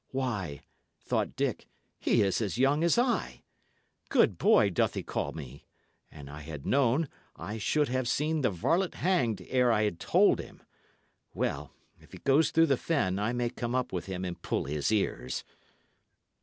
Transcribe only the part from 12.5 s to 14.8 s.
the fen, I may come up with him and pull